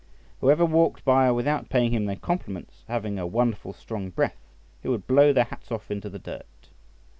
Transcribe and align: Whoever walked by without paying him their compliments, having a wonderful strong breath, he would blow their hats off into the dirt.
Whoever 0.39 0.65
walked 0.65 1.05
by 1.05 1.29
without 1.29 1.69
paying 1.69 1.91
him 1.91 2.05
their 2.05 2.15
compliments, 2.15 2.85
having 2.87 3.19
a 3.19 3.27
wonderful 3.27 3.71
strong 3.71 4.09
breath, 4.09 4.55
he 4.81 4.87
would 4.87 5.05
blow 5.05 5.31
their 5.31 5.43
hats 5.43 5.71
off 5.71 5.91
into 5.91 6.09
the 6.09 6.17
dirt. 6.17 6.71